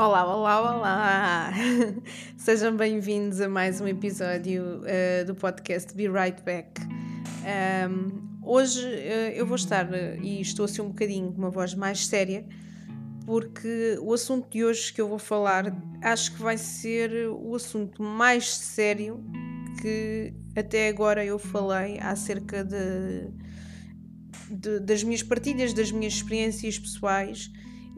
[0.00, 1.52] Olá, olá, olá!
[2.34, 6.80] Sejam bem-vindos a mais um episódio uh, do podcast Be Right Back.
[7.44, 11.74] Um, hoje uh, eu vou estar, uh, e estou assim um bocadinho com uma voz
[11.74, 12.46] mais séria,
[13.26, 15.66] porque o assunto de hoje que eu vou falar
[16.02, 19.22] acho que vai ser o assunto mais sério
[19.82, 23.28] que até agora eu falei acerca de,
[24.50, 27.50] de das minhas partilhas, das minhas experiências pessoais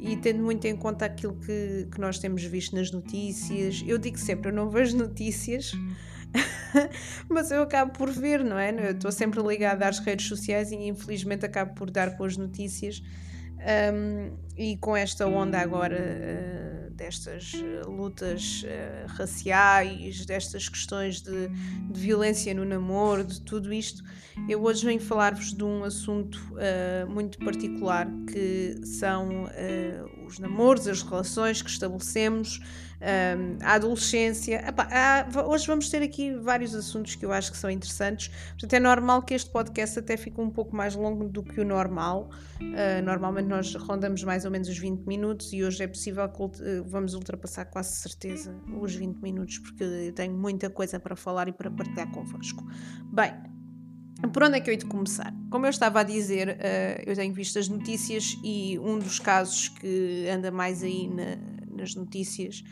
[0.03, 3.85] e tendo muito em conta aquilo que, que nós temos visto nas notícias.
[3.87, 5.73] Eu digo sempre, eu não vejo notícias,
[7.31, 8.71] mas eu acabo por ver, não é?
[8.71, 13.01] Eu estou sempre ligada às redes sociais e infelizmente acabo por dar com as notícias.
[13.95, 21.49] Um, e com esta onda agora uh, destas uh, lutas uh, raciais, destas questões de,
[21.49, 24.03] de, violência no namoro, de tudo isto,
[24.49, 26.41] eu hoje venho falar-vos de um assunto
[27.09, 29.47] muito particular que são
[30.27, 32.59] os namoros, as relações que estabelecemos,
[33.63, 34.65] a adolescência.
[34.67, 38.29] Epá, há, hoje vamos ter aqui vários assuntos que eu acho que são interessantes.
[38.53, 41.65] Portanto, é normal que este podcast até fique um pouco mais longo do que o
[41.65, 42.31] normal.
[42.61, 46.82] Uh, normalmente nós rondamos mais ou menos os 20 minutos e hoje é possível uh,
[46.87, 51.53] vamos ultrapassar quase certeza os 20 minutos, porque eu tenho muita coisa para falar e
[51.53, 52.65] para partilhar convosco.
[53.13, 53.33] Bem,
[54.33, 55.35] por onde é que eu hei de começar?
[55.51, 59.69] Como eu estava a dizer, uh, eu tenho visto as notícias e um dos casos
[59.69, 61.37] que anda mais aí na,
[61.77, 62.63] nas notícias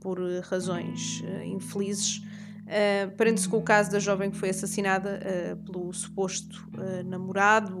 [0.00, 2.22] por eh, razões uh, infelizes.
[2.68, 7.80] Uh, Prende-se com o caso da jovem que foi assassinada uh, pelo suposto uh, namorado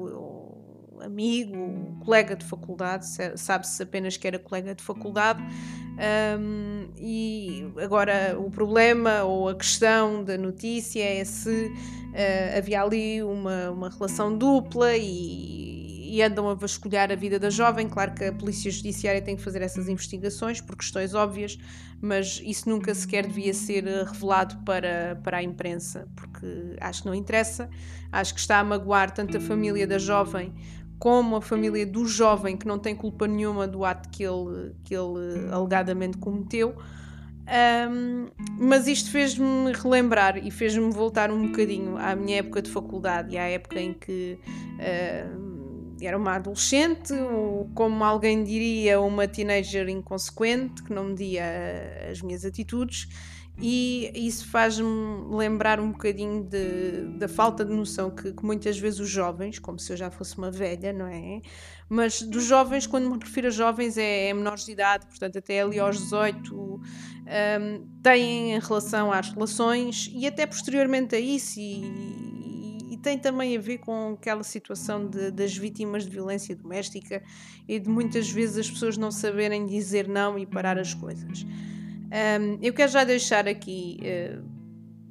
[1.02, 5.42] amigo, colega de faculdade, sabe-se apenas que era colega de faculdade.
[6.38, 11.72] Um, e agora o problema ou a questão da notícia é se
[12.56, 17.86] havia ali uma, uma relação dupla e e andam a vasculhar a vida da jovem.
[17.86, 21.58] Claro que a Polícia Judiciária tem que fazer essas investigações por questões óbvias,
[22.00, 26.46] mas isso nunca sequer devia ser eh, revelado para, para a imprensa, porque
[26.80, 27.68] acho que não interessa.
[28.10, 30.54] Acho que está a magoar tanto a família da jovem
[30.98, 34.94] como a família do jovem que não tem culpa nenhuma do ato que ele, que
[34.94, 36.76] ele alegadamente cometeu.
[37.48, 38.28] Um,
[38.58, 43.38] mas isto fez-me relembrar e fez-me voltar um bocadinho à minha época de faculdade e
[43.38, 44.38] à época em que
[44.74, 45.48] uh,
[46.06, 52.22] era uma adolescente, ou como alguém diria, uma teenager inconsequente, que não media eh, as
[52.22, 53.08] minhas atitudes,
[53.60, 54.86] e isso faz-me
[55.36, 59.80] lembrar um bocadinho de, da falta de noção que, que, muitas vezes os jovens, como
[59.80, 61.42] se eu já fosse uma velha, não é?
[61.88, 65.60] Mas dos jovens, quando me refiro a jovens, é, é menores de idade, portanto, até
[65.60, 66.80] ali aos 18, um,
[68.00, 72.68] têm em relação às relações e até posteriormente a isso, e,
[73.02, 77.22] tem também a ver com aquela situação de, das vítimas de violência doméstica
[77.66, 81.46] e de muitas vezes as pessoas não saberem dizer não e parar as coisas.
[82.08, 84.42] Um, eu quero já deixar aqui uh,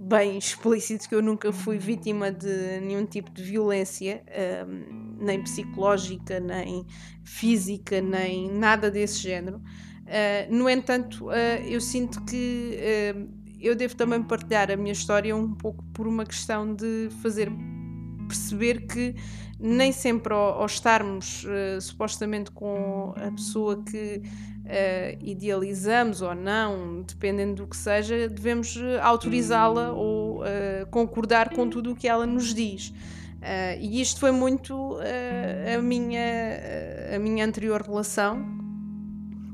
[0.07, 4.23] bem explícito que eu nunca fui vítima de nenhum tipo de violência,
[4.67, 6.85] um, nem psicológica, nem
[7.23, 9.57] física, nem nada desse género.
[9.57, 12.79] Uh, no entanto, uh, eu sinto que
[13.59, 17.51] eu devo também partilhar a minha história um pouco por uma questão de fazer
[18.27, 19.15] perceber que
[19.59, 24.21] nem sempre ao, ao estarmos uh, supostamente com a pessoa que
[24.67, 30.41] uh, idealizamos ou não, dependendo do que seja, devemos uh, autorizá-la ou
[30.91, 32.94] concordar com tudo o que ela nos diz.
[33.79, 34.97] e isto foi muito
[35.75, 36.22] a, minha,
[37.16, 38.45] a minha anterior relação.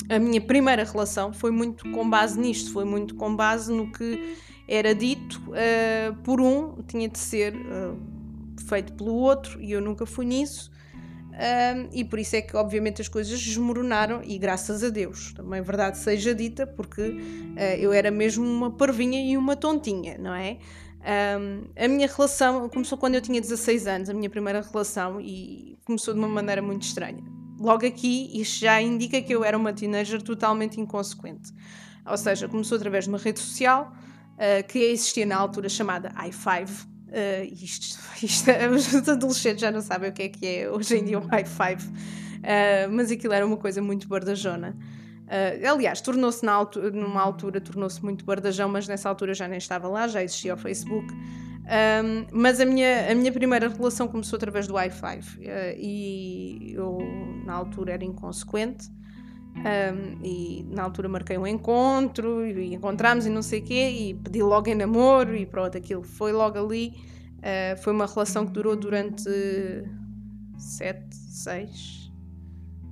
[0.10, 4.36] A minha primeira relação foi muito com base nisto, foi muito com base no que
[4.68, 5.42] era dito
[6.24, 7.56] por um, tinha de ser
[8.68, 10.70] feito pelo outro e eu nunca fui nisso.
[11.34, 15.60] Um, e por isso é que, obviamente, as coisas desmoronaram, e graças a Deus, também
[15.60, 20.34] é verdade seja dita, porque uh, eu era mesmo uma parvinha e uma tontinha, não
[20.36, 20.60] é?
[21.04, 25.78] Um, a minha relação começou quando eu tinha 16 anos, a minha primeira relação, e
[25.86, 27.24] começou de uma maneira muito estranha.
[27.60, 31.52] Logo aqui, isto já indica que eu era uma teenager totalmente inconsequente.
[32.06, 33.92] Ou seja, começou através de uma rede social
[34.34, 40.10] uh, que existia na altura chamada i5, Uh, isto, isto, os adolescentes já não sabem
[40.10, 43.46] o que é que é hoje em dia um high five, uh, mas aquilo era
[43.46, 44.76] uma coisa muito bardajona.
[45.24, 50.08] Uh, aliás, tornou-se numa altura tornou-se muito bardajão, mas nessa altura já nem estava lá,
[50.08, 51.14] já existia o Facebook.
[51.64, 55.24] Um, mas a minha, a minha primeira relação começou através do Wi-Fi uh,
[55.78, 56.98] e eu
[57.46, 58.90] na altura era inconsequente
[59.56, 64.14] um, e na altura marquei um encontro e encontramos e não sei o quê e
[64.16, 66.94] pedi logo em namoro e pronto, aquilo foi logo ali.
[67.38, 69.30] Uh, foi uma relação que durou durante
[70.58, 72.12] sete, seis,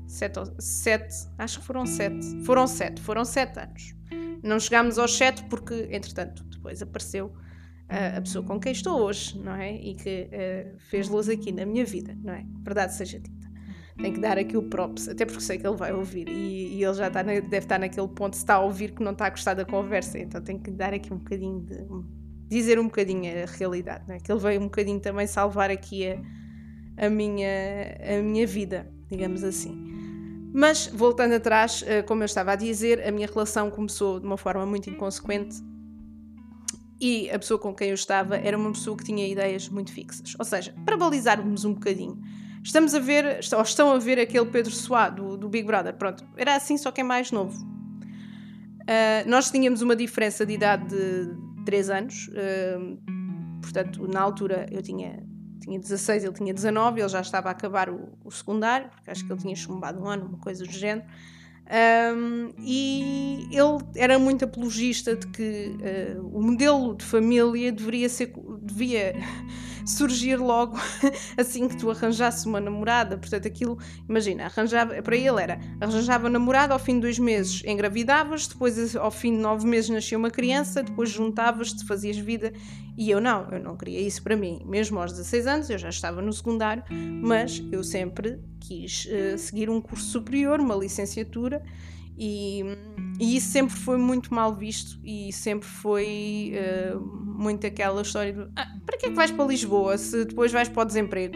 [0.07, 3.95] sete, sete, acho que foram sete, foram sete, foram sete anos.
[4.43, 7.33] Não chegámos aos sete porque, entretanto, depois apareceu
[7.87, 9.73] a, a pessoa com quem estou hoje, não é?
[9.75, 12.45] E que uh, fez luz aqui na minha vida, não é?
[12.63, 13.40] Verdade seja dita.
[14.01, 16.83] Tenho que dar aqui o props, até porque sei que ele vai ouvir e, e
[16.83, 19.27] ele já está na, deve estar naquele ponto, se está a ouvir, que não está
[19.27, 21.77] a gostar da conversa, então tenho que dar aqui um bocadinho de.
[22.49, 24.19] dizer um bocadinho a realidade, não é?
[24.19, 27.47] Que ele veio um bocadinho também salvar aqui a, a, minha,
[28.19, 29.91] a minha vida, digamos assim.
[30.53, 34.37] Mas, voltando atrás, eh, como eu estava a dizer, a minha relação começou de uma
[34.37, 35.61] forma muito inconsequente
[37.01, 40.35] e a pessoa com quem eu estava era uma pessoa que tinha ideias muito fixas.
[40.37, 42.21] Ou seja, para balizarmos um bocadinho,
[42.63, 46.23] estamos a ver, ou estão a ver aquele Pedro Soá do, do Big Brother, pronto,
[46.37, 47.63] era assim, só que é mais novo.
[48.81, 54.81] Uh, nós tínhamos uma diferença de idade de 3 anos, uh, portanto, na altura eu
[54.81, 55.23] tinha
[55.61, 59.25] tinha 16, ele tinha 19, ele já estava a acabar o, o secundário, porque acho
[59.25, 61.05] que ele tinha chumbado um ano, uma coisa do género.
[61.71, 65.77] Um, e ele era muito apologista de que
[66.17, 69.15] uh, o modelo de família deveria ser devia
[69.85, 70.77] surgir logo
[71.37, 73.17] assim que tu arranjasse uma namorada.
[73.17, 78.47] Portanto, aquilo, imagina, arranjava, para ele era arranjava namorada, ao fim de dois meses engravidavas,
[78.47, 82.53] depois ao fim de nove meses nascia uma criança, depois juntavas-te, fazias vida.
[82.97, 84.61] E eu não, eu não queria isso para mim.
[84.65, 86.83] Mesmo aos 16 anos, eu já estava no secundário,
[87.21, 91.63] mas eu sempre quis uh, seguir um curso superior, uma licenciatura.
[92.23, 92.63] E,
[93.19, 98.47] e, isso sempre foi muito mal visto e sempre foi uh, muito aquela história de
[98.55, 101.33] ah, para que é que vais para Lisboa se depois vais para o desemprego?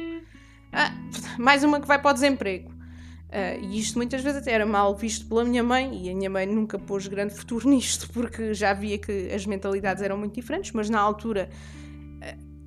[0.71, 0.93] Ah,
[1.39, 2.69] mais uma que vai para o desemprego.
[2.69, 6.29] Uh, e isto muitas vezes até era mal visto pela minha mãe, e a minha
[6.29, 10.71] mãe nunca pôs grande futuro nisto, porque já via que as mentalidades eram muito diferentes,
[10.71, 11.49] mas na altura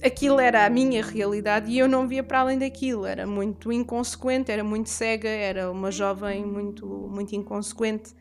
[0.02, 3.04] aquilo era a minha realidade e eu não via para além daquilo.
[3.06, 8.14] Era muito inconsequente, era muito cega, era uma jovem muito, muito inconsequente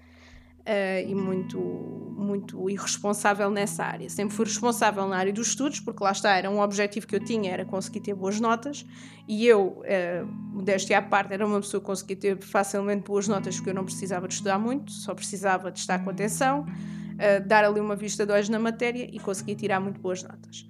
[0.68, 4.09] uh, e muito, muito irresponsável nessa área.
[4.09, 7.24] Sempre fui responsável na área dos estudos, porque lá está, era um objetivo que eu
[7.24, 8.85] tinha, era conseguir ter boas notas,
[9.27, 13.56] e eu, uh, deste à parte, era uma pessoa que conseguia ter facilmente boas notas,
[13.56, 17.63] porque eu não precisava de estudar muito, só precisava de estar com atenção, uh, dar
[17.63, 20.68] ali uma vista de olhos na matéria e conseguia tirar muito boas notas.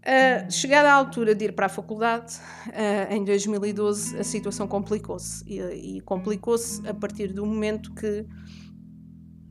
[0.00, 2.38] Uh, chegada à altura de ir para a faculdade,
[2.68, 5.44] uh, em 2012, a situação complicou-se.
[5.46, 8.26] E, e complicou-se a partir do momento que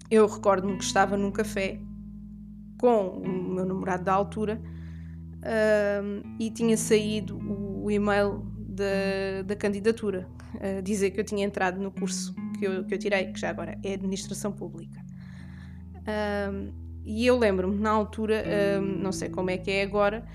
[0.10, 1.80] eu recordo-me que estava num café
[2.80, 4.60] com o meu namorado da altura
[5.40, 11.80] uh, e tinha saído o e-mail da, da candidatura, uh, dizer que eu tinha entrado
[11.80, 15.00] no curso que eu, que eu tirei, que já agora é Administração Pública.
[16.00, 18.44] Uh, e eu lembro-me, na altura,
[18.82, 20.26] não sei como é que é agora,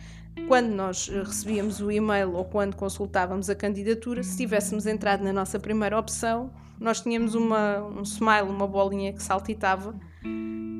[0.48, 5.58] quando nós recebíamos o e-mail ou quando consultávamos a candidatura, se tivéssemos entrado na nossa
[5.58, 9.94] primeira opção, nós tínhamos uma, um smile, uma bolinha que saltitava.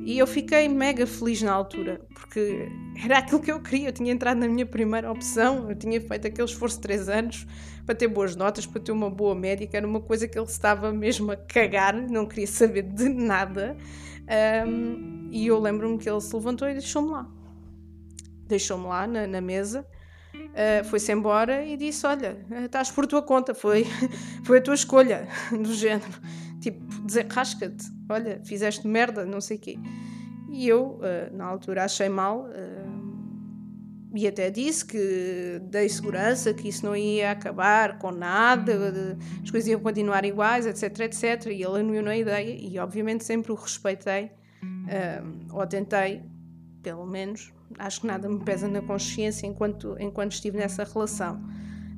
[0.05, 2.69] E eu fiquei mega feliz na altura, porque
[3.03, 3.89] era aquilo que eu queria.
[3.89, 7.47] Eu tinha entrado na minha primeira opção, eu tinha feito aquele esforço de 3 anos
[7.85, 9.77] para ter boas notas, para ter uma boa médica.
[9.77, 13.75] Era uma coisa que ele estava mesmo a cagar, não queria saber de nada.
[14.67, 17.29] Um, e eu lembro-me que ele se levantou e deixou-me lá.
[18.47, 19.85] Deixou-me lá na, na mesa
[20.55, 23.85] uh, foi-se embora e disse: Olha, estás por tua conta, foi,
[24.43, 26.19] foi a tua escolha, do género.
[26.59, 29.77] Tipo, dizer, rasca-te, olha, fizeste merda, não sei o quê.
[30.49, 32.95] E eu, uh, na altura, achei mal uh,
[34.15, 39.69] e até disse que dei segurança, que isso não ia acabar com nada, as coisas
[39.69, 41.47] iam continuar iguais, etc, etc.
[41.47, 44.31] E ele anuiu na ideia e, obviamente, sempre o respeitei,
[45.51, 46.23] ou tentei,
[46.81, 51.41] pelo menos, acho que nada me pesa na consciência enquanto, enquanto estive nessa relação.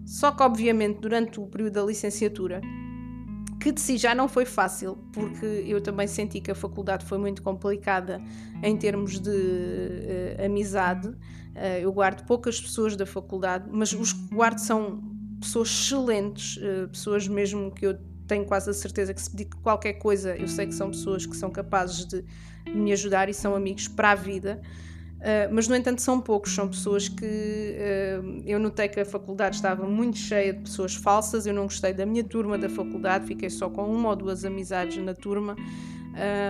[0.05, 2.61] Só que, obviamente, durante o período da licenciatura,
[3.59, 7.17] que de si já não foi fácil, porque eu também senti que a faculdade foi
[7.17, 8.21] muito complicada
[8.63, 11.09] em termos de uh, amizade.
[11.09, 15.03] Uh, eu guardo poucas pessoas da faculdade, mas os que guardo são
[15.41, 17.97] pessoas excelentes, uh, pessoas mesmo que eu
[18.27, 21.35] tenho quase a certeza que se pedir qualquer coisa, eu sei que são pessoas que
[21.35, 22.23] são capazes de
[22.69, 24.61] me ajudar e são amigos para a vida.
[25.17, 29.55] Uh, mas, no entanto, são poucos, são pessoas que uh, eu notei que a faculdade
[29.55, 31.45] estava muito cheia de pessoas falsas.
[31.45, 34.97] Eu não gostei da minha turma da faculdade, fiquei só com uma ou duas amizades
[35.03, 35.55] na turma.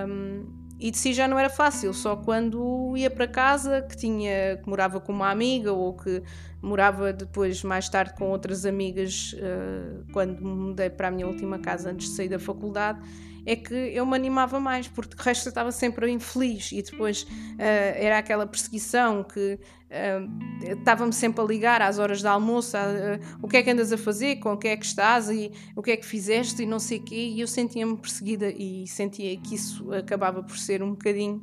[0.08, 4.58] Um, e de si já não era fácil, só quando ia para casa, que tinha
[4.58, 6.22] que morava com uma amiga ou que
[6.62, 11.58] morava depois mais tarde com outras amigas uh, quando me mudei para a minha última
[11.58, 13.00] casa antes de sair da faculdade
[13.48, 17.24] é que eu me animava mais, porque de resto eu estava sempre infeliz e depois
[17.24, 17.28] uh,
[17.58, 23.48] era aquela perseguição que uh, estava-me sempre a ligar às horas de almoço, uh, o
[23.48, 25.92] que é que andas a fazer, com o que é que estás e o que
[25.92, 29.56] é que fizeste e não sei o quê, e eu sentia-me perseguida e sentia que
[29.56, 31.42] isso acabava por ser um bocadinho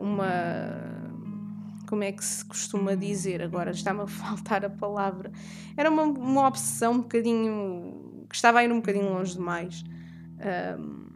[0.00, 0.30] uma
[1.88, 5.32] como é que se costuma dizer, agora está-me a faltar a palavra.
[5.76, 8.24] Era uma, uma obsessão um bocadinho.
[8.28, 9.84] que estava a ir um bocadinho longe demais.
[10.40, 11.10] Um,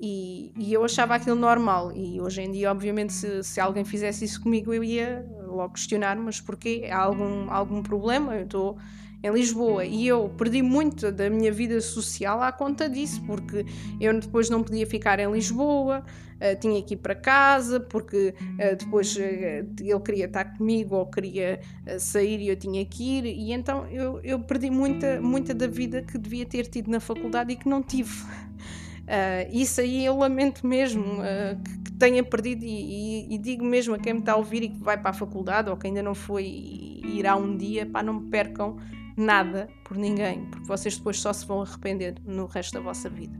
[0.00, 1.92] e, e, eu achava aquilo normal.
[1.94, 6.16] E hoje em dia, obviamente, se, se alguém fizesse isso comigo, eu ia logo questionar:
[6.16, 6.88] mas porquê?
[6.90, 8.34] Há algum, algum problema?
[8.34, 8.78] Eu estou
[9.22, 13.66] em Lisboa e eu perdi muito da minha vida social à conta disso, porque
[14.00, 16.02] eu depois não podia ficar em Lisboa,
[16.36, 21.04] uh, tinha que ir para casa, porque uh, depois uh, ele queria estar comigo ou
[21.04, 21.60] queria
[21.98, 26.00] sair e eu tinha que ir, e então eu, eu perdi muita, muita da vida
[26.00, 28.24] que devia ter tido na faculdade e que não tive.
[29.52, 31.16] Isso aí eu lamento mesmo
[31.64, 34.62] que, que, tenha perdido, e, e, e, digo mesmo a quem me está a ouvir
[34.62, 37.84] e que vai para a faculdade ou que ainda não foi e irá um dia,
[37.86, 38.78] pá, não me percam
[39.16, 43.38] nada por ninguém, porque vocês depois só se vão arrepender no resto da vossa vida.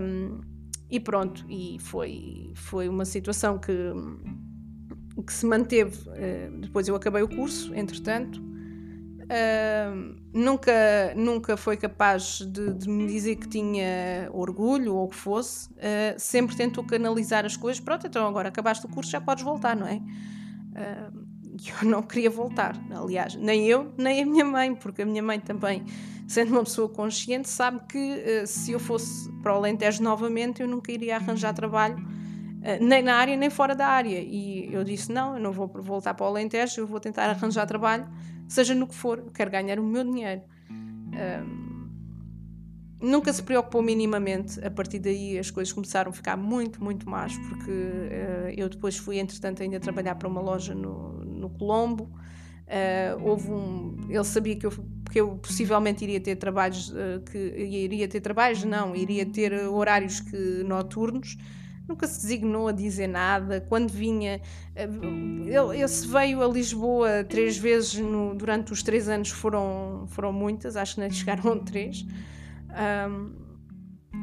[0.00, 0.40] Um,
[0.90, 3.72] e pronto, e foi, foi uma situação que,
[5.26, 6.08] que se manteve.
[6.08, 8.40] Uh, depois eu acabei o curso, entretanto.
[9.28, 10.72] Uh, nunca,
[11.14, 15.68] nunca foi capaz de, de, me dizer que tinha orgulho ou o que fosse.
[15.72, 17.78] Uh, sempre tentou canalizar as coisas.
[17.78, 19.96] Pronto, então agora acabaste o curso, já podes voltar, não é?
[19.96, 21.28] Uh,
[21.82, 22.74] eu não queria voltar.
[22.90, 25.84] Aliás, nem eu, nem a minha mãe, porque a minha mãe também,
[26.26, 30.68] sendo uma pessoa consciente, sabe que uh, se eu fosse para o Alentejo novamente, eu
[30.68, 34.20] nunca iria arranjar trabalho, uh, nem na área, nem fora da área.
[34.20, 37.66] E eu disse: não, eu não vou voltar para o Alentejo, eu vou tentar arranjar
[37.66, 38.08] trabalho,
[38.48, 40.42] seja no que for, eu quero ganhar o meu dinheiro.
[43.00, 44.64] nunca se preocupou minimamente.
[44.64, 48.96] A partir daí as coisas começaram a ficar muito, muito más, porque uh, eu depois
[48.96, 52.10] fui, entretanto, ainda trabalhar para uma loja no, no Colombo.
[52.68, 54.72] Uh, houve um, ele sabia que eu,
[55.10, 60.20] que eu possivelmente iria ter trabalhos, uh, que iria ter trabalhos, não, iria ter horários
[60.20, 61.36] que, noturnos.
[61.88, 63.64] Nunca se designou a dizer nada.
[63.66, 64.40] Quando vinha,
[64.76, 70.32] ele, ele se veio a Lisboa três vezes no, durante os três anos, foram, foram
[70.32, 72.04] muitas, acho que nem chegaram três.
[73.08, 73.32] Um,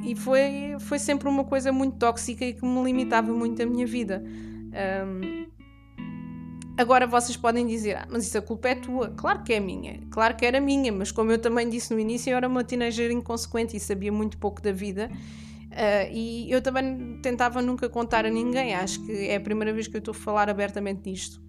[0.04, 3.88] e foi, foi sempre uma coisa muito tóxica e que me limitava muito a minha
[3.88, 4.24] vida.
[4.24, 5.46] Um,
[6.78, 9.10] Agora vocês podem dizer, ah, mas isso a culpa é tua.
[9.16, 12.32] Claro que é minha, claro que era minha, mas como eu também disse no início,
[12.32, 15.10] eu era uma teenager inconsequente e sabia muito pouco da vida.
[15.76, 18.74] Uh, e eu também tentava nunca contar a ninguém.
[18.74, 21.44] Acho que é a primeira vez que eu estou a falar abertamente disto.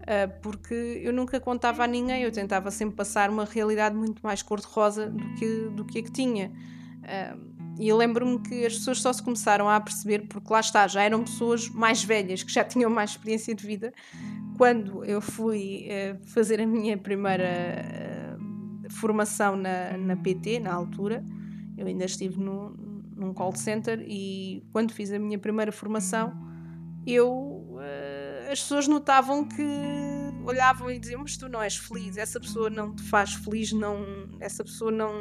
[0.00, 4.42] Uh, porque eu nunca contava a ninguém, eu tentava sempre passar uma realidade muito mais
[4.42, 6.50] cor-de-rosa do que, do que a que tinha.
[7.02, 10.88] Uh, e eu lembro-me que as pessoas só se começaram a perceber, porque lá está,
[10.88, 13.94] já eram pessoas mais velhas, que já tinham mais experiência de vida,
[14.58, 15.86] quando eu fui
[16.26, 18.38] fazer a minha primeira
[18.90, 21.24] formação na, na PT, na altura,
[21.76, 22.76] eu ainda estive no,
[23.22, 26.32] num call center e quando fiz a minha primeira formação,
[27.06, 29.62] eu uh, as pessoas notavam que
[30.44, 34.04] olhavam e diziam, mas tu não és feliz, essa pessoa não te faz feliz, não,
[34.40, 35.12] essa pessoa não.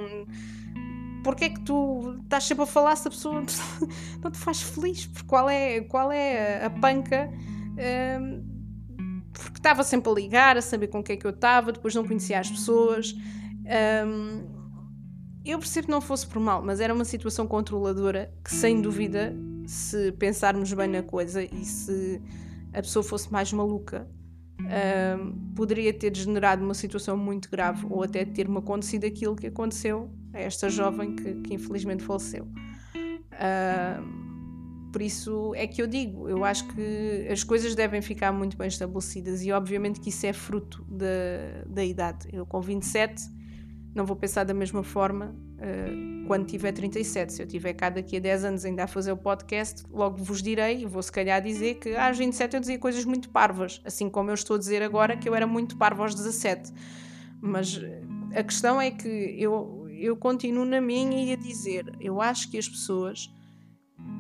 [1.24, 3.44] Porquê é que tu estás sempre a falar se a pessoa
[4.22, 5.06] não te faz feliz?
[5.06, 7.30] Porque qual é, qual é a panca
[9.34, 12.06] porque estava sempre a ligar, a saber com quem é que eu estava, depois não
[12.06, 13.16] conhecia as pessoas.
[14.06, 14.61] Um,
[15.44, 19.36] eu percebo que não fosse por mal, mas era uma situação controladora que, sem dúvida,
[19.66, 22.22] se pensarmos bem na coisa e se
[22.74, 24.08] a pessoa fosse mais maluca,
[24.62, 30.12] um, poderia ter degenerado uma situação muito grave ou até ter-me acontecido aquilo que aconteceu
[30.34, 32.48] a esta jovem que, que infelizmente faleceu.
[32.96, 38.58] Um, por isso é que eu digo, eu acho que as coisas devem ficar muito
[38.58, 42.28] bem estabelecidas e obviamente que isso é fruto da, da idade.
[42.32, 43.24] Eu com 27
[43.94, 47.34] não vou pensar da mesma forma uh, quando tiver 37.
[47.34, 50.42] Se eu tiver cá daqui a 10 anos ainda a fazer o podcast, logo vos
[50.42, 54.10] direi, e vou se calhar dizer que aos 27 eu dizia coisas muito parvas, assim
[54.10, 56.72] como eu estou a dizer agora que eu era muito parvo aos 17.
[57.42, 57.82] Mas
[58.34, 62.58] a questão é que eu, eu continuo na minha e a dizer, eu acho que
[62.58, 63.30] as pessoas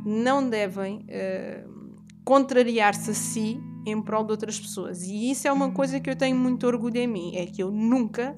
[0.05, 1.81] não devem uh,
[2.25, 5.03] contrariar-se a si em prol de outras pessoas.
[5.03, 7.71] E isso é uma coisa que eu tenho muito orgulho em mim, é que eu
[7.71, 8.37] nunca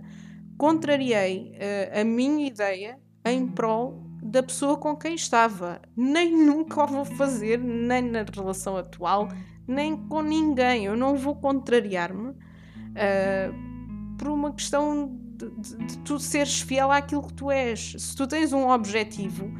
[0.63, 5.81] contrariei uh, a minha ideia em prol da pessoa com quem estava.
[5.93, 9.27] Nem nunca o vou fazer, nem na relação atual,
[9.67, 10.85] nem com ninguém.
[10.85, 17.23] Eu não vou contrariar-me uh, por uma questão de, de, de tu seres fiel àquilo
[17.23, 17.95] que tu és.
[17.99, 19.51] Se tu tens um objetivo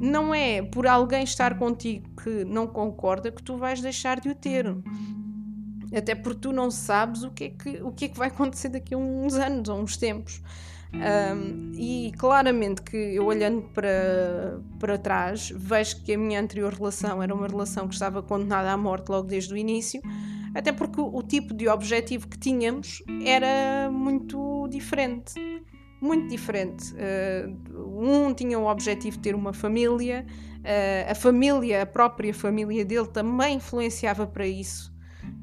[0.00, 4.34] não é por alguém estar contigo que não concorda que tu vais deixar de o
[4.34, 4.66] ter.
[5.94, 8.68] Até porque tu não sabes o que é que, o que, é que vai acontecer
[8.68, 10.42] daqui a uns anos ou uns tempos.
[10.94, 17.22] Um, e claramente que eu olhando para, para trás vejo que a minha anterior relação
[17.22, 20.00] era uma relação que estava condenada à morte logo desde o início,
[20.54, 25.34] até porque o, o tipo de objetivo que tínhamos era muito diferente.
[26.00, 26.94] Muito diferente.
[26.94, 30.26] Uh, um tinha o objetivo de ter uma família,
[30.60, 34.95] uh, a família, a própria família dele também influenciava para isso.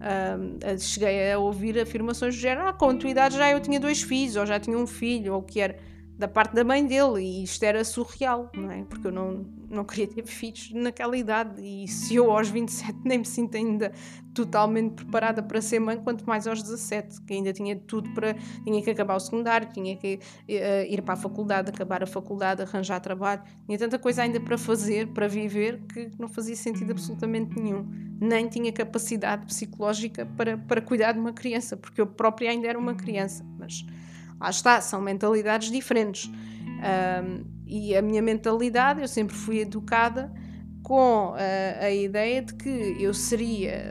[0.03, 3.79] Uh, cheguei a ouvir afirmações do género: ah, com a tua idade já eu tinha
[3.79, 5.77] dois filhos, ou já tinha um filho, ou o que era
[6.17, 8.83] da parte da mãe dele, e isto era surreal, não é?
[8.83, 13.19] Porque eu não, não queria ter filhos naquela idade, e se eu aos 27 nem
[13.19, 13.91] me sinto ainda
[14.33, 18.35] totalmente preparada para ser mãe, quanto mais aos 17, que ainda tinha tudo para.
[18.63, 22.61] tinha que acabar o secundário, tinha que uh, ir para a faculdade, acabar a faculdade,
[22.61, 27.59] arranjar trabalho, tinha tanta coisa ainda para fazer, para viver, que não fazia sentido absolutamente
[27.59, 27.87] nenhum.
[28.19, 32.79] Nem tinha capacidade psicológica para, para cuidar de uma criança, porque eu própria ainda era
[32.79, 33.85] uma criança, mas
[34.43, 36.29] Lá está, são mentalidades diferentes.
[37.73, 40.31] E a minha mentalidade, eu sempre fui educada
[40.83, 41.35] com uh,
[41.81, 43.83] a ideia de que eu seria,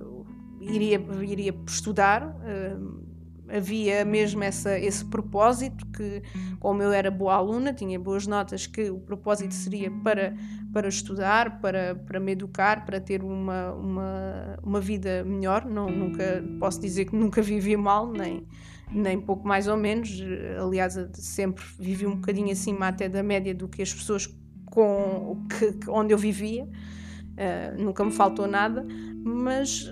[0.00, 0.26] uh,
[0.58, 3.04] iria, iria estudar, uh,
[3.46, 6.22] havia mesmo essa, esse propósito que,
[6.58, 10.34] como eu era boa aluna, tinha boas notas, que o propósito seria para,
[10.72, 15.66] para estudar, para, para me educar, para ter uma, uma, uma vida melhor.
[15.66, 18.46] Não, nunca posso dizer que nunca vivi mal, nem,
[18.94, 20.22] nem pouco mais ou menos.
[20.62, 24.26] Aliás, sempre vivi um bocadinho acima até da média do que as pessoas
[24.66, 26.64] com que, onde eu vivia.
[26.64, 28.86] Uh, nunca me faltou nada,
[29.24, 29.90] mas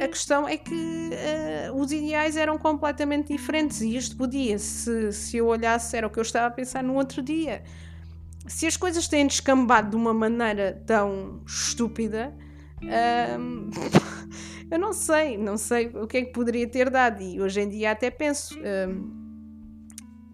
[0.00, 5.36] a questão é que uh, os ideais eram completamente diferentes e isto podia, se, se
[5.36, 7.62] eu olhasse, era o que eu estava a pensar no outro dia.
[8.46, 12.32] Se as coisas têm descambado de uma maneira tão estúpida,
[12.82, 13.70] uh,
[14.74, 17.22] Eu não sei, não sei o que é que poderia ter dado.
[17.22, 19.86] E hoje em dia até penso um,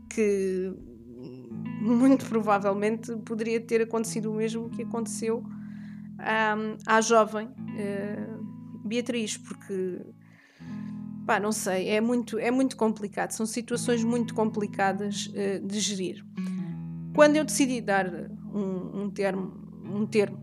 [0.08, 0.72] que
[1.82, 10.00] muito provavelmente poderia ter acontecido o mesmo que aconteceu um, à jovem uh, Beatriz, porque
[11.26, 16.24] pá, não sei, é muito, é muito complicado, são situações muito complicadas uh, de gerir.
[17.14, 19.52] Quando eu decidi dar um, um termo,
[19.84, 20.42] um termo,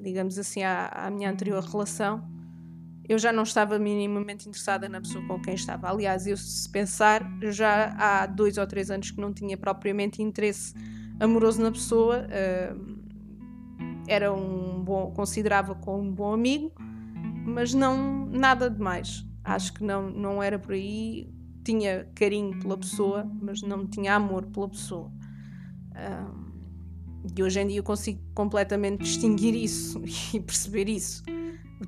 [0.00, 2.29] digamos assim, à, à minha anterior relação,
[3.10, 5.90] eu já não estava minimamente interessada na pessoa com quem estava.
[5.90, 10.72] Aliás, eu se pensar, já há dois ou três anos que não tinha propriamente interesse
[11.18, 12.24] amoroso na pessoa.
[12.28, 13.00] Uh,
[14.06, 16.72] era um bom, considerava como um bom amigo,
[17.44, 19.26] mas não nada demais.
[19.42, 21.28] Acho que não, não era por aí.
[21.64, 25.10] Tinha carinho pela pessoa, mas não tinha amor pela pessoa.
[27.36, 30.00] E hoje em dia eu consigo completamente distinguir isso
[30.32, 31.24] e perceber isso.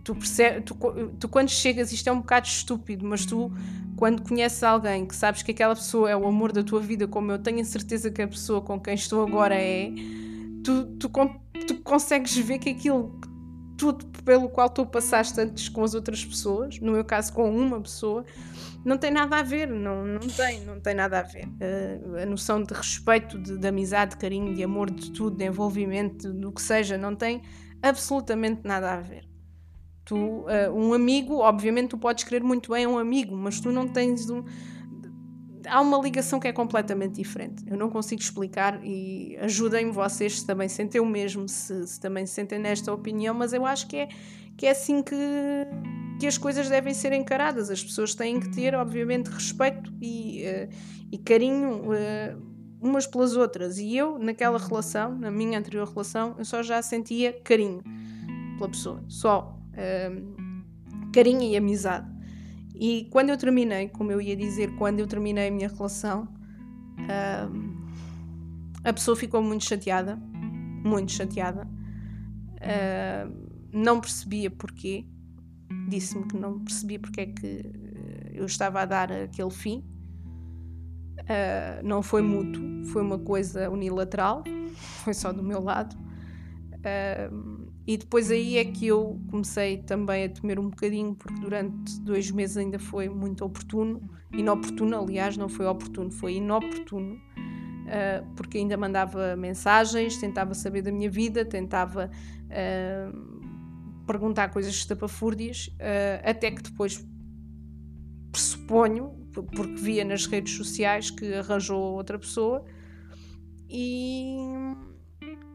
[0.02, 0.74] Tu, percebes, tu,
[1.20, 3.52] tu, quando chegas, isto é um bocado estúpido, mas tu,
[3.96, 7.30] quando conheces alguém que sabes que aquela pessoa é o amor da tua vida, como
[7.30, 9.92] eu tenho a certeza que a pessoa com quem estou agora é,
[10.64, 11.10] tu, tu,
[11.66, 13.20] tu consegues ver que aquilo,
[13.76, 17.80] tudo pelo qual tu passaste antes com as outras pessoas, no meu caso com uma
[17.80, 18.24] pessoa,
[18.84, 21.46] não tem nada a ver, não, não tem, não tem nada a ver.
[21.46, 25.44] Uh, a noção de respeito, de, de amizade, de carinho, de amor, de tudo, de
[25.44, 27.42] envolvimento, do que seja, não tem
[27.82, 29.31] absolutamente nada a ver.
[30.04, 33.70] Tu, uh, um amigo, obviamente, tu podes querer muito bem a um amigo, mas tu
[33.70, 34.42] não tens um.
[35.66, 37.62] Há uma ligação que é completamente diferente.
[37.68, 42.26] Eu não consigo explicar e ajudem-me vocês se também sentem o mesmo, se, se, também
[42.26, 44.08] se sentem nesta opinião, mas eu acho que é,
[44.56, 45.16] que é assim que,
[46.18, 47.70] que as coisas devem ser encaradas.
[47.70, 50.68] As pessoas têm que ter, obviamente, respeito e, uh,
[51.12, 51.82] e carinho.
[51.82, 53.78] Uh, umas pelas outras.
[53.78, 57.80] E eu, naquela relação, na minha anterior relação, eu só já sentia carinho
[58.58, 59.04] pela pessoa.
[59.06, 59.61] Só
[61.12, 62.10] carinho e amizade.
[62.74, 66.28] E quando eu terminei, como eu ia dizer, quando eu terminei a minha relação,
[68.84, 70.16] a pessoa ficou muito chateada,
[70.84, 71.68] muito chateada.
[73.72, 75.06] não percebia porquê,
[75.88, 77.82] disse-me que não percebia porque é que
[78.32, 79.84] eu estava a dar aquele fim.
[81.20, 84.42] Uh, não foi mútuo, foi uma coisa unilateral,
[85.04, 85.94] foi só do meu lado.
[86.74, 87.51] Uh,
[87.86, 92.30] e depois aí é que eu comecei também a temer um bocadinho, porque durante dois
[92.30, 94.00] meses ainda foi muito oportuno,
[94.32, 100.92] inoportuno, aliás, não foi oportuno, foi inoportuno, uh, porque ainda mandava mensagens, tentava saber da
[100.92, 102.08] minha vida, tentava
[102.46, 107.04] uh, perguntar coisas estapafúrdias, uh, até que depois
[108.30, 112.64] pressuponho, porque via nas redes sociais que arranjou outra pessoa,
[113.68, 114.36] e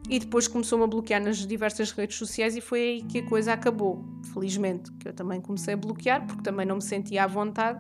[0.10, 3.54] e depois começou-me a bloquear nas diversas redes sociais e foi aí que a coisa
[3.54, 7.80] acabou, felizmente, que eu também comecei a bloquear porque também não me sentia à vontade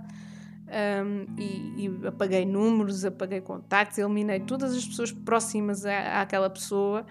[0.67, 7.05] um, e, e, apaguei números, apaguei contactos, eliminei todas as pessoas próximas à, àquela pessoa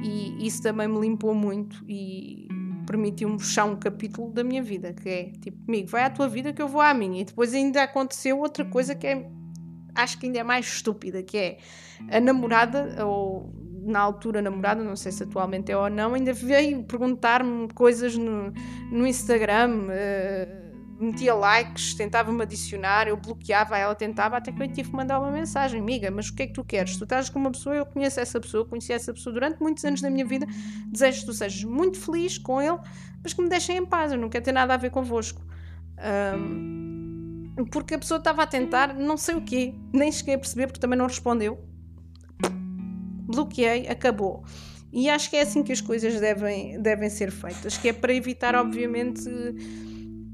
[0.00, 2.48] e isso também me limpou muito e
[2.86, 6.52] permitiu-me fechar um capítulo da minha vida, que é tipo, amigo, vai à tua vida
[6.52, 7.20] que eu vou à minha.
[7.20, 9.28] E depois ainda aconteceu outra coisa que é,
[9.94, 11.58] acho que ainda é mais estúpida, que é
[12.10, 13.52] a namorada, ou
[13.82, 18.52] na altura namorada, não sei se atualmente é ou não, ainda veio perguntar-me coisas no,
[18.90, 19.86] no Instagram.
[19.88, 25.18] Uh, metia likes, tentava-me adicionar, eu bloqueava, ela tentava, até que eu tive que mandar
[25.18, 26.96] uma mensagem, amiga, mas o que é que tu queres?
[26.98, 30.02] Tu estás com uma pessoa, eu conheço essa pessoa, conheci essa pessoa durante muitos anos
[30.02, 30.46] da minha vida,
[30.88, 32.78] desejo que tu sejas muito feliz com ele,
[33.22, 35.40] mas que me deixem em paz, eu não quero ter nada a ver convosco.
[36.36, 40.66] Um, porque a pessoa estava a tentar não sei o quê, nem cheguei a perceber
[40.66, 41.69] porque também não respondeu.
[43.30, 44.44] Bloqueei, acabou.
[44.92, 48.12] E acho que é assim que as coisas devem, devem ser feitas, que é para
[48.12, 49.22] evitar, obviamente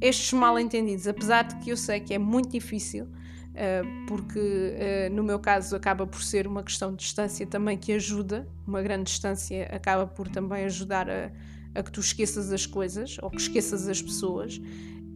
[0.01, 5.23] estes mal-entendidos, apesar de que eu sei que é muito difícil, uh, porque uh, no
[5.23, 9.69] meu caso acaba por ser uma questão de distância também que ajuda, uma grande distância
[9.73, 11.31] acaba por também ajudar a,
[11.75, 14.61] a que tu esqueças as coisas ou que esqueças as pessoas.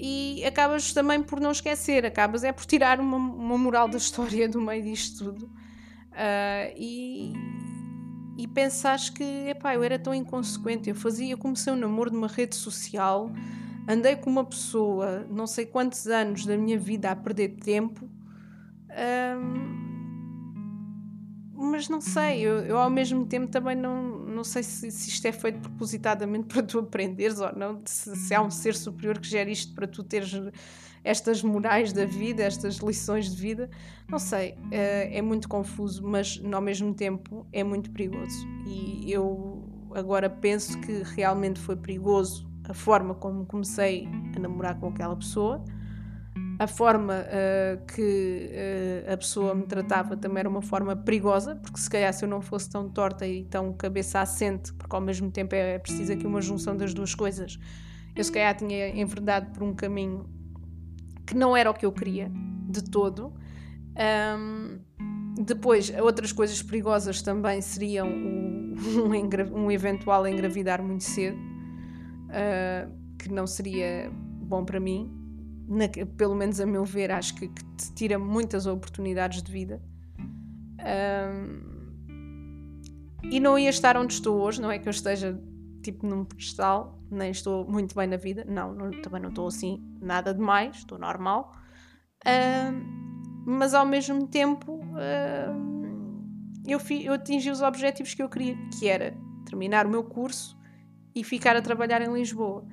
[0.02, 4.48] E acabas também por não esquecer, acabas é por tirar uma, uma moral da história
[4.48, 5.44] do meio disto tudo.
[5.44, 7.32] Uh, e,
[8.36, 12.28] e pensares que epá, eu era tão inconsequente, eu fazia, eu comecei um namoro numa
[12.28, 13.30] rede social
[13.88, 18.08] andei com uma pessoa não sei quantos anos da minha vida a perder tempo,
[21.60, 25.26] mas não sei, eu, eu, ao mesmo tempo também não, não sei se, se, isto
[25.26, 29.28] é feito propositadamente para tu aprenderes ou não, se, se há um ser superior que
[29.28, 30.32] gera isto para tu teres
[31.04, 33.70] estas morais da vida, estas lições de vida,
[34.08, 38.46] não sei, é, é muito confuso, mas ao mesmo tempo é muito perigoso.
[38.66, 39.62] E eu
[39.94, 45.64] agora penso que realmente foi perigoso a forma como comecei a namorar com aquela pessoa,
[46.60, 51.80] a forma uh, que uh, a pessoa me tratava também era uma forma perigosa, porque
[51.80, 55.30] se calhar se eu não fosse tão torta e tão cabeça assente, porque ao mesmo
[55.30, 57.58] tempo é preciso aqui uma junção das duas coisas,
[58.14, 60.28] eu se calhar tinha enverdado por um caminho
[61.26, 62.30] que não era o que eu queria
[62.68, 63.32] de todo.
[64.38, 64.80] Um,
[65.42, 68.74] depois, outras coisas perigosas também seriam o,
[69.08, 75.19] um, um eventual engravidar muito cedo uh, que não seria bom para mim.
[75.70, 79.80] Na, pelo menos a meu ver, acho que, que te tira muitas oportunidades de vida.
[80.80, 81.70] Uh,
[83.30, 85.40] e não ia estar onde estou hoje, não é que eu esteja
[85.82, 89.80] tipo num pedestal, nem estou muito bem na vida, não, não também não estou assim
[90.00, 91.54] nada demais, estou normal,
[93.46, 94.80] mas ao mesmo tempo
[96.66, 100.58] eu, fi, eu atingi os objetivos que eu queria, que era terminar o meu curso
[101.14, 102.66] e ficar a trabalhar em Lisboa.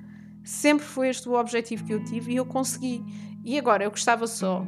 [0.48, 3.04] Sempre foi este o objetivo que eu tive e eu consegui.
[3.44, 4.66] E agora eu gostava só,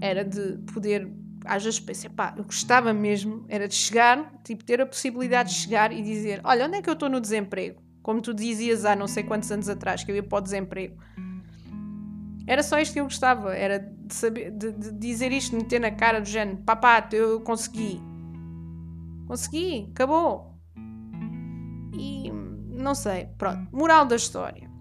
[0.00, 1.08] era de poder,
[1.44, 5.54] às vezes pensei, pá, eu gostava mesmo, era de chegar, tipo, ter a possibilidade de
[5.54, 7.80] chegar e dizer: Olha, onde é que eu estou no desemprego?
[8.02, 11.00] Como tu dizias há não sei quantos anos atrás, que eu ia para o desemprego.
[12.44, 15.92] Era só isto que eu gostava, era de, saber, de, de dizer isto, meter na
[15.92, 18.00] cara do género: Papá, eu consegui.
[19.28, 20.58] Consegui, acabou.
[21.96, 22.28] E
[22.72, 23.68] não sei, pronto.
[23.70, 24.71] Moral da história.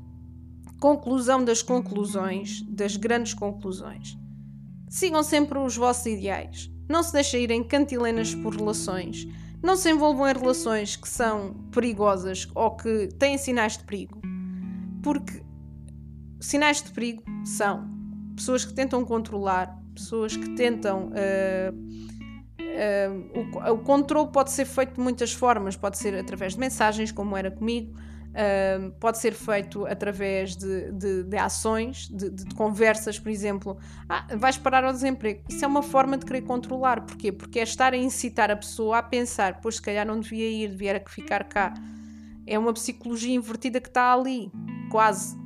[0.81, 4.17] Conclusão das conclusões, das grandes conclusões.
[4.89, 6.71] Sigam sempre os vossos ideais.
[6.89, 9.27] Não se deixem ir em cantilenas por relações.
[9.61, 14.19] Não se envolvam em relações que são perigosas ou que têm sinais de perigo.
[15.03, 15.43] Porque
[16.39, 17.87] sinais de perigo são
[18.35, 21.09] pessoas que tentam controlar, pessoas que tentam.
[21.09, 22.11] Uh,
[22.71, 27.11] Uh, o, o controle pode ser feito de muitas formas, pode ser através de mensagens,
[27.11, 27.93] como era comigo,
[28.99, 33.77] pode ser feito através de, de, de ações, de, de, conversas, por exemplo.
[34.07, 35.43] Ah, vais parar ao desemprego.
[35.49, 37.01] Isso é uma forma de querer controlar.
[37.01, 37.31] Porquê?
[37.31, 40.69] Porque é estar a incitar a pessoa a pensar, pois se calhar não devia ir,
[40.69, 41.73] devia que ficar cá.
[42.47, 44.51] É uma psicologia invertida que está ali,
[44.89, 45.37] quase.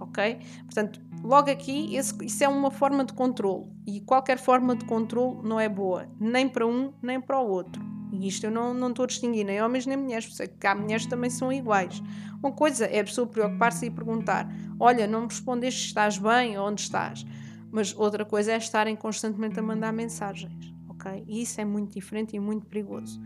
[0.00, 0.38] Ok?
[0.66, 5.40] Portanto, Logo aqui, esse, isso é uma forma de controle e qualquer forma de controle
[5.42, 7.93] não é boa, nem para um nem para o outro.
[8.20, 10.74] E isto eu não, não estou a distinguir nem homens nem mulheres, sei que há
[10.74, 12.02] mulheres que também são iguais.
[12.38, 14.48] Uma coisa é a pessoa preocupar-se e perguntar:
[14.78, 16.58] Olha, não me respondeste, estás bem?
[16.58, 17.26] Onde estás?
[17.70, 21.24] Mas outra coisa é estarem constantemente a mandar mensagens, ok?
[21.26, 23.20] E isso é muito diferente e muito perigoso.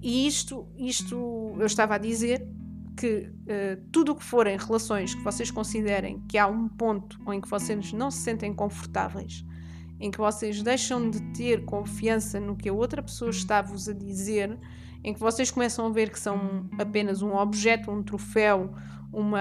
[0.00, 2.46] E isto, isto eu estava a dizer
[2.96, 7.40] que uh, tudo o que forem relações que vocês considerem que há um ponto em
[7.40, 9.44] que vocês não se sentem confortáveis
[10.00, 14.58] em que vocês deixam de ter confiança no que a outra pessoa está-vos a dizer,
[15.02, 18.74] em que vocês começam a ver que são apenas um objeto, um troféu,
[19.12, 19.40] uma,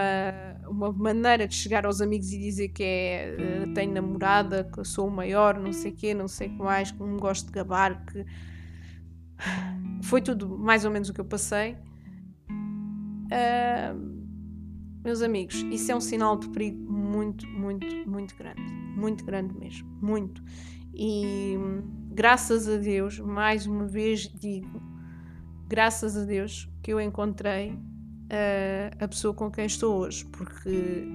[0.67, 5.07] uma maneira de chegar aos amigos e dizer que é, uh, tenho namorada, que sou
[5.07, 7.51] o maior, não sei o quê, não sei o que mais, que me gosto de
[7.51, 8.25] gabar, que
[10.03, 11.75] foi tudo mais ou menos o que eu passei.
[13.29, 14.26] Uh,
[15.07, 18.61] meus amigos, isso é um sinal de perigo muito, muito, muito grande.
[18.61, 19.87] Muito grande mesmo.
[20.01, 20.43] Muito.
[20.93, 21.55] E
[22.11, 24.81] graças a Deus, mais uma vez digo,
[25.65, 31.07] graças a Deus que eu encontrei uh, a pessoa com quem estou hoje, porque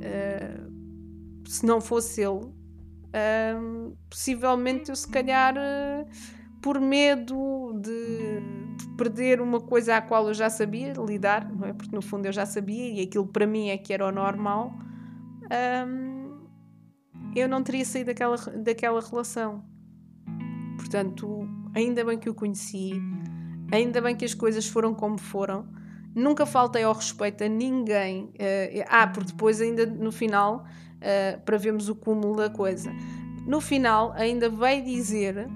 [0.00, 5.54] uh, se não fosse ele, uh, possivelmente eu se calhar
[6.62, 8.40] por medo de,
[8.96, 11.72] perder uma coisa à qual eu já sabia lidar, não é?
[11.72, 14.72] Porque no fundo eu já sabia e aquilo para mim é que era o normal,
[17.34, 19.62] eu não teria saído daquela, daquela relação.
[20.76, 22.92] Portanto, ainda bem que o conheci,
[23.70, 25.68] ainda bem que as coisas foram como foram.
[26.14, 28.24] Nunca faltei ao respeito a ninguém.
[28.24, 30.64] Uh, ah, porque depois, ainda no final,
[30.96, 32.90] uh, para vermos o cúmulo da coisa,
[33.46, 35.46] no final, ainda veio dizer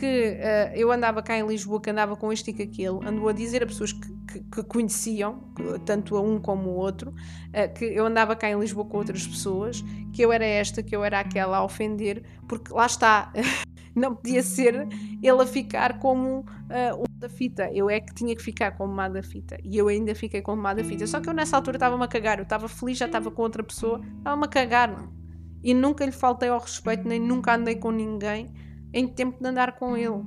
[0.00, 3.28] que uh, eu andava cá em Lisboa, que andava com este e com aquele, andou
[3.28, 5.44] a dizer a pessoas que, que, que conheciam,
[5.84, 9.26] tanto a um como o outro, uh, que eu andava cá em Lisboa com outras
[9.26, 13.30] pessoas, que eu era esta, que eu era aquela a ofender, porque lá está,
[13.94, 14.88] não podia ser
[15.22, 18.94] ele a ficar como uh, o da fita, eu é que tinha que ficar como
[18.94, 21.56] má da fita, e eu ainda fiquei como má da fita, só que eu nessa
[21.56, 24.90] altura estava-me a cagar, eu estava feliz, já estava com outra pessoa, estava-me a cagar,
[24.90, 25.20] não.
[25.62, 28.50] E nunca lhe faltei ao respeito, nem nunca andei com ninguém
[28.92, 30.22] em tempo de andar com ele.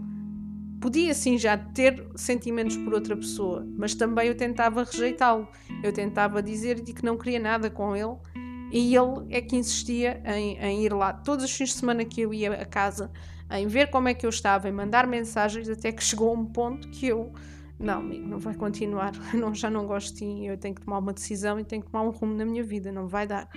[0.80, 5.48] Podia sim já ter sentimentos por outra pessoa, mas também eu tentava rejeitá-lo.
[5.82, 8.18] Eu tentava dizer-lhe que não queria nada com ele
[8.74, 12.22] e ele é que insistia em, em, ir lá todos os fins de semana que
[12.22, 13.12] eu ia a casa,
[13.52, 16.46] em ver como é que eu estava, em mandar mensagens, até que chegou a um
[16.46, 17.32] ponto que eu.
[17.80, 19.12] Não, amigo, não vai continuar.
[19.34, 20.46] Não, já não gosto de ti.
[20.46, 22.92] Eu tenho que tomar uma decisão e tenho que tomar um rumo na minha vida.
[22.92, 23.50] Não vai dar.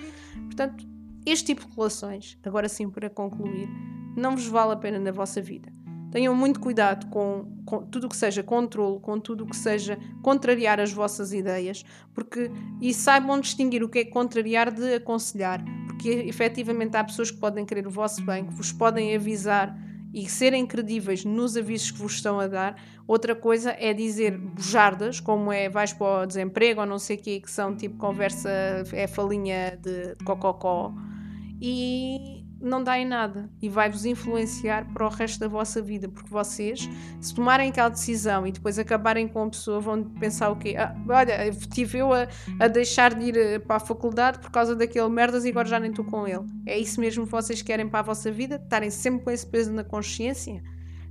[0.47, 0.85] Portanto,
[1.25, 3.69] este tipo de relações, agora sim para concluir,
[4.17, 5.71] não vos vale a pena na vossa vida.
[6.11, 9.99] Tenham muito cuidado com, com tudo o que seja controle, com tudo o que seja
[10.23, 12.51] contrariar as vossas ideias, porque
[12.81, 17.67] e saibam distinguir o que é contrariar de aconselhar, porque efetivamente há pessoas que podem
[17.67, 19.77] querer o vosso bem, que vos podem avisar
[20.17, 22.83] e serem credíveis nos avisos que vos estão a dar.
[23.07, 27.21] Outra coisa é dizer bujardas, como é vais para o desemprego ou não sei o
[27.21, 28.49] quê, que são tipo conversa,
[28.93, 30.95] é falinha de, cococó.
[31.61, 36.31] E não dá em nada e vai-vos influenciar para o resto da vossa vida, porque
[36.31, 36.89] vocês,
[37.21, 40.75] se tomarem aquela decisão e depois acabarem com a pessoa, vão pensar o quê?
[40.79, 42.27] Ah, olha, tive eu a,
[42.59, 45.79] a, deixar de ir eh, para a faculdade por causa daquele merdas e agora já
[45.79, 46.45] nem estou com ele.
[46.65, 48.57] É isso mesmo que vocês querem para a vossa vida?
[48.57, 50.63] Estarem sempre com esse peso na consciência?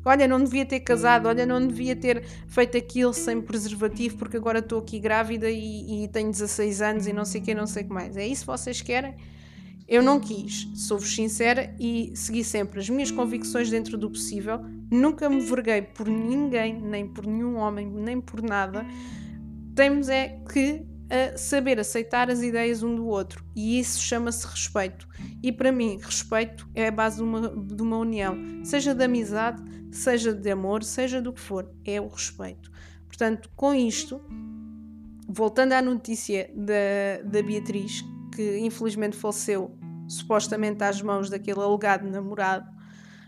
[0.04, 4.60] Olha, não devia ter casado, olha, não devia ter feito aquilo sem preservativo porque agora
[4.60, 7.84] estou aqui grávida e, e tenho 16 anos e não sei o que, não sei
[7.84, 8.16] o que mais.
[8.16, 9.16] É isso que vocês querem?
[9.88, 14.60] Eu não quis, sou-vos sincera e segui sempre as minhas convicções dentro do possível.
[14.92, 18.86] Nunca me verguei por ninguém, nem por nenhum homem, nem por nada.
[19.76, 25.08] Temos é que a saber aceitar as ideias um do outro e isso chama-se respeito.
[25.44, 29.64] E para mim, respeito é a base de uma, de uma união, seja de amizade,
[29.92, 32.72] seja de amor, seja do que for, é o respeito.
[33.08, 34.20] Portanto, com isto,
[35.28, 38.04] voltando à notícia da, da Beatriz,
[38.36, 39.76] que infelizmente faleceu,
[40.08, 42.70] supostamente às mãos daquele alegado namorado.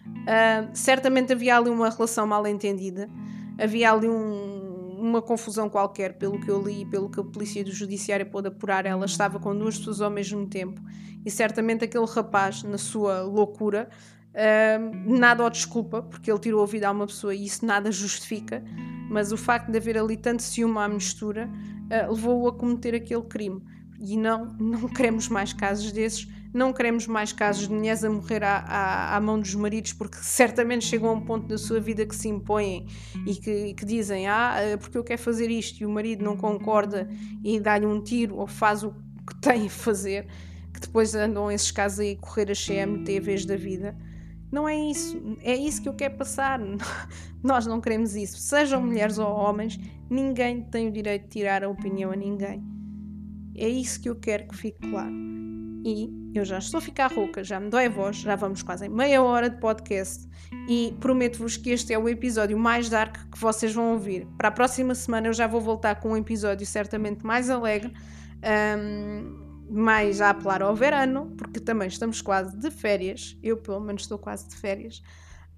[0.08, 3.10] Uh, certamente havia ali uma relação mal entendida,
[3.58, 7.64] havia ali um, uma confusão qualquer, pelo que eu li e pelo que a polícia
[7.64, 8.86] do judiciário pôde apurar.
[8.86, 10.82] Ela estava com duas pessoas ao mesmo tempo
[11.26, 13.90] e certamente aquele rapaz, na sua loucura,
[14.34, 17.92] uh, nada o desculpa, porque ele tirou a vida a uma pessoa e isso nada
[17.92, 18.64] justifica,
[19.10, 23.24] mas o facto de haver ali tanto ciúme à mistura uh, levou-o a cometer aquele
[23.24, 23.62] crime
[24.00, 28.44] e não, não queremos mais casos desses, não queremos mais casos de mulheres a morrer
[28.44, 32.06] à, à, à, mão dos maridos, porque certamente chegam a um ponto da sua vida
[32.06, 32.88] que se impõem
[33.26, 36.38] e que, que dizem: Ah, eh, porque eu quero fazer isto, e o marido não
[36.38, 37.10] concorda
[37.44, 40.28] e dá-lhe um tiro ou faz o que tem a fazer,
[40.74, 43.96] que depois andam esses casos aí a correr as CMTVs da vida.
[44.50, 46.60] Não é isso, é isso que eu quero passar.
[47.44, 48.38] Nós não queremos isso.
[48.38, 49.78] Sejam mulheres ou homens,
[50.10, 52.77] ninguém tem o direito de tirar a opinião a ninguém.
[53.58, 55.14] É isso que eu quero que fique claro.
[55.84, 58.86] E eu já estou a ficar rouca, já me dói a voz, já vamos quase
[58.86, 60.28] em meia hora de podcast
[60.68, 64.28] e prometo-vos que este é o episódio mais dark que vocês vão ouvir.
[64.38, 67.94] Para a próxima semana eu já vou voltar com um episódio certamente mais alegre.
[68.78, 73.38] Um, mais a apelar ao verano, porque também estamos quase de férias.
[73.44, 75.02] Eu, pelo menos, estou quase de férias.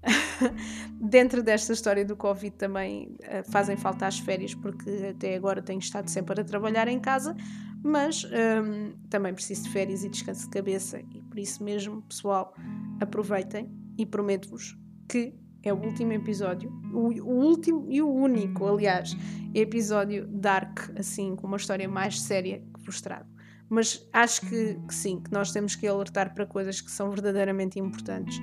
[1.00, 5.78] Dentro desta história do Covid também uh, fazem falta as férias, porque até agora tenho
[5.78, 7.36] estado sempre a trabalhar em casa,
[7.82, 12.54] mas um, também preciso de férias e descanso de cabeça, e por isso mesmo, pessoal,
[13.00, 14.76] aproveitem e prometo-vos
[15.08, 19.16] que é o último episódio, o, o, último e o único, aliás,
[19.54, 23.28] episódio dark, assim, com uma história mais séria que vos trago.
[23.68, 27.78] Mas acho que, que sim, que nós temos que alertar para coisas que são verdadeiramente
[27.78, 28.40] importantes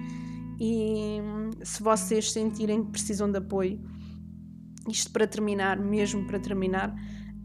[0.60, 1.20] e
[1.64, 3.80] se vocês sentirem que precisam de apoio,
[4.88, 6.96] isto para terminar, mesmo para terminar,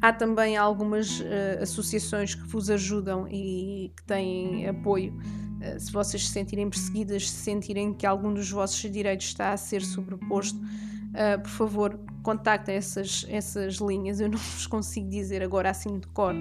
[0.03, 5.15] há também algumas uh, associações que vos ajudam e que têm apoio.
[5.15, 9.57] Uh, se vocês se sentirem perseguidas, se sentirem que algum dos vossos direitos está a
[9.57, 14.19] ser sobreposto, uh, por favor, contactem essas, essas linhas.
[14.19, 16.35] Eu não vos consigo dizer agora assim de cor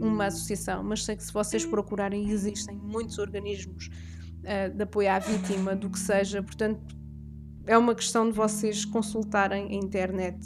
[0.00, 3.90] uma associação, mas sei que se vocês procurarem, existem muitos organismos
[4.42, 6.42] uh, de apoio à vítima, do que seja.
[6.42, 6.96] Portanto,
[7.64, 10.38] é uma questão de vocês consultarem a internet,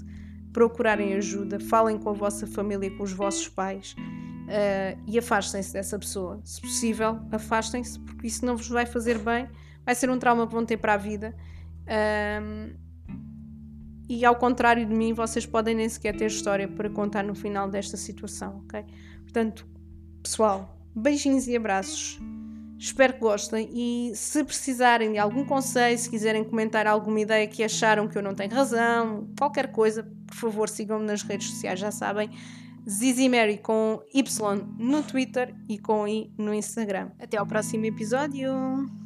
[0.52, 5.98] procurarem ajuda, falem com a vossa família, com os vossos pais uh, e afastem-se dessa
[5.98, 6.40] pessoa.
[6.44, 9.48] Se possível, afastem-se, porque isso não vos vai fazer bem,
[9.84, 11.34] vai ser um trauma que vão ter para a vida.
[11.82, 12.76] Uh,
[14.08, 17.68] e ao contrário de mim, vocês podem nem sequer ter história para contar no final
[17.68, 18.84] desta situação, ok?
[19.22, 19.66] Portanto,
[20.22, 22.20] pessoal, beijinhos e abraços.
[22.82, 27.62] Espero que gostem e se precisarem de algum conselho, se quiserem comentar alguma ideia que
[27.62, 31.92] acharam que eu não tenho razão, qualquer coisa, por favor sigam-me nas redes sociais, já
[31.92, 32.28] sabem.
[32.90, 37.12] Zizi Mary com Y no Twitter e com I no Instagram.
[37.20, 39.01] Até ao próximo episódio!